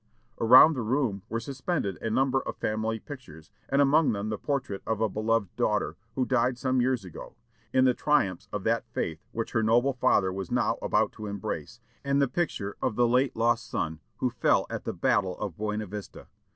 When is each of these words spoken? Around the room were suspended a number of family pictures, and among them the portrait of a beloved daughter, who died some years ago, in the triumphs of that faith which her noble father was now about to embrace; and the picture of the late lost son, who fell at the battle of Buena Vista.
Around 0.39 0.73
the 0.73 0.81
room 0.81 1.21
were 1.29 1.39
suspended 1.39 2.01
a 2.01 2.09
number 2.09 2.39
of 2.41 2.55
family 2.57 2.97
pictures, 2.97 3.51
and 3.69 3.83
among 3.83 4.13
them 4.13 4.29
the 4.29 4.37
portrait 4.39 4.81
of 4.87 4.99
a 4.99 5.07
beloved 5.07 5.55
daughter, 5.55 5.95
who 6.15 6.25
died 6.25 6.57
some 6.57 6.81
years 6.81 7.05
ago, 7.05 7.35
in 7.71 7.85
the 7.85 7.93
triumphs 7.93 8.49
of 8.51 8.63
that 8.63 8.87
faith 8.95 9.19
which 9.31 9.51
her 9.51 9.61
noble 9.61 9.93
father 9.93 10.33
was 10.33 10.49
now 10.49 10.79
about 10.81 11.11
to 11.11 11.27
embrace; 11.27 11.81
and 12.03 12.19
the 12.19 12.27
picture 12.27 12.75
of 12.81 12.95
the 12.95 13.07
late 13.07 13.35
lost 13.35 13.69
son, 13.69 13.99
who 14.17 14.31
fell 14.31 14.65
at 14.71 14.85
the 14.85 14.93
battle 14.93 15.37
of 15.37 15.55
Buena 15.55 15.85
Vista. 15.85 16.25